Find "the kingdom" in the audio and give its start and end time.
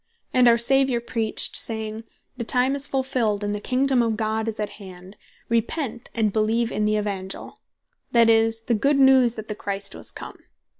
3.53-4.01